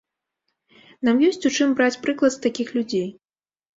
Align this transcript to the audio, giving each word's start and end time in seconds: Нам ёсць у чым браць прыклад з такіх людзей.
Нам 1.09 1.21
ёсць 1.29 1.47
у 1.49 1.51
чым 1.57 1.75
браць 1.81 1.93
прыклад 2.07 2.31
з 2.37 2.43
такіх 2.47 2.67
людзей. 2.79 3.07